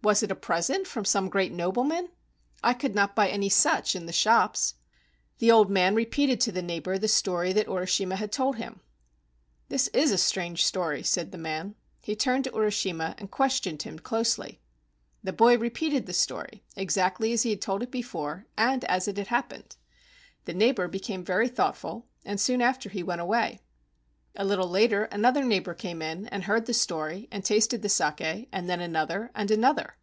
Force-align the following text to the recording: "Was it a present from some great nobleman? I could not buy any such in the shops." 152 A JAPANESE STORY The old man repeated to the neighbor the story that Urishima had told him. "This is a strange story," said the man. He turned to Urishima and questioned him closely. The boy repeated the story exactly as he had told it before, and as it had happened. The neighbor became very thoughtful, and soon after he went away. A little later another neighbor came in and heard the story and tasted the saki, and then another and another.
"Was 0.00 0.22
it 0.22 0.30
a 0.30 0.36
present 0.36 0.86
from 0.86 1.04
some 1.04 1.28
great 1.28 1.52
nobleman? 1.52 2.10
I 2.62 2.72
could 2.72 2.94
not 2.94 3.16
buy 3.16 3.28
any 3.28 3.48
such 3.48 3.96
in 3.96 4.06
the 4.06 4.12
shops." 4.12 4.76
152 5.40 5.44
A 5.44 5.50
JAPANESE 5.50 5.50
STORY 5.50 5.50
The 5.50 5.52
old 5.58 5.70
man 5.70 5.94
repeated 5.96 6.40
to 6.40 6.52
the 6.52 6.66
neighbor 6.66 6.98
the 6.98 7.08
story 7.08 7.52
that 7.52 7.66
Urishima 7.66 8.14
had 8.16 8.30
told 8.30 8.56
him. 8.56 8.80
"This 9.68 9.88
is 9.88 10.12
a 10.12 10.16
strange 10.16 10.64
story," 10.64 11.02
said 11.02 11.32
the 11.32 11.36
man. 11.36 11.74
He 12.00 12.14
turned 12.14 12.44
to 12.44 12.52
Urishima 12.52 13.16
and 13.18 13.30
questioned 13.30 13.82
him 13.82 13.98
closely. 13.98 14.60
The 15.24 15.32
boy 15.32 15.58
repeated 15.58 16.06
the 16.06 16.14
story 16.14 16.62
exactly 16.76 17.32
as 17.32 17.42
he 17.42 17.50
had 17.50 17.60
told 17.60 17.82
it 17.82 17.90
before, 17.90 18.46
and 18.56 18.84
as 18.84 19.08
it 19.08 19.18
had 19.18 19.26
happened. 19.26 19.76
The 20.44 20.54
neighbor 20.54 20.86
became 20.86 21.24
very 21.24 21.48
thoughtful, 21.48 22.06
and 22.24 22.40
soon 22.40 22.62
after 22.62 22.88
he 22.88 23.02
went 23.02 23.20
away. 23.20 23.60
A 24.40 24.44
little 24.44 24.68
later 24.68 25.04
another 25.04 25.42
neighbor 25.42 25.74
came 25.74 26.00
in 26.00 26.28
and 26.28 26.44
heard 26.44 26.66
the 26.66 26.74
story 26.74 27.26
and 27.32 27.44
tasted 27.44 27.82
the 27.82 27.88
saki, 27.88 28.46
and 28.52 28.68
then 28.70 28.78
another 28.80 29.32
and 29.34 29.50
another. 29.50 29.94